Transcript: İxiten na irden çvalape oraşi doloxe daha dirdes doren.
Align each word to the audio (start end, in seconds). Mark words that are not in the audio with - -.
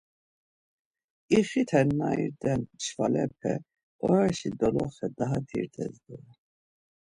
İxiten 1.37 1.89
na 1.99 2.09
irden 2.25 2.61
çvalape 2.83 3.53
oraşi 4.05 4.49
doloxe 4.59 5.07
daha 5.19 5.37
dirdes 5.47 5.95
doren. 6.05 6.37